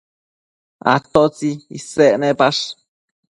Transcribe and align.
atotsi 0.93 1.49
isec 1.77 2.13
nepash? 2.19 2.63